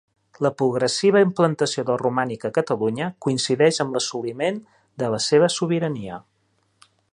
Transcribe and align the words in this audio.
La 0.43 0.51
progressiva 0.61 1.19
implantació 1.25 1.83
del 1.89 1.99
romànic 2.03 2.47
a 2.49 2.51
Catalunya 2.55 3.11
coincideix 3.27 3.81
amb 3.85 3.99
l'assoliment 3.99 4.59
de 5.03 5.13
la 5.17 5.21
seva 5.29 5.53
sobirania. 5.59 6.21